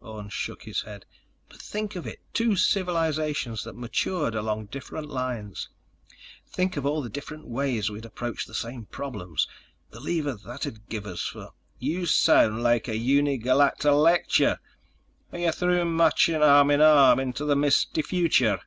Orne 0.00 0.28
shook 0.28 0.64
his 0.64 0.80
head. 0.82 1.06
"But 1.48 1.62
think 1.62 1.94
of 1.94 2.04
it: 2.04 2.18
Two 2.32 2.56
civilizations 2.56 3.62
that 3.62 3.76
matured 3.76 4.34
along 4.34 4.66
different 4.66 5.08
lines! 5.08 5.68
Think 6.48 6.76
of 6.76 6.84
all 6.84 7.00
the 7.00 7.08
different 7.08 7.46
ways 7.46 7.90
we'd 7.92 8.04
approach 8.04 8.46
the 8.46 8.54
same 8.54 8.86
problems... 8.86 9.46
the 9.92 10.00
lever 10.00 10.34
that'd 10.34 10.88
give 10.88 11.06
us 11.06 11.22
for—" 11.22 11.52
"You 11.78 12.06
sound 12.06 12.60
like 12.64 12.88
a 12.88 12.96
Uni 12.96 13.38
Galacta 13.38 13.92
lecture! 13.92 14.58
Are 15.32 15.38
you 15.38 15.52
through 15.52 15.84
marching 15.84 16.42
arm 16.42 16.72
in 16.72 16.80
arm 16.80 17.20
into 17.20 17.44
the 17.44 17.54
misty 17.54 18.02
future?" 18.02 18.62